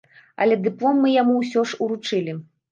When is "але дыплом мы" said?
0.45-1.13